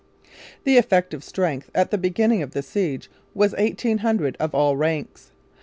[0.63, 5.29] The effective strength at the beginning of the siege was eighteen hundred of all ranks.